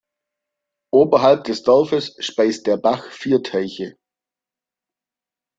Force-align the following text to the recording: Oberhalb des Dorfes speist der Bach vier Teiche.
Oberhalb 0.91 1.43
des 1.43 1.61
Dorfes 1.61 2.15
speist 2.17 2.65
der 2.65 2.77
Bach 2.77 3.11
vier 3.11 3.43
Teiche. 3.43 3.97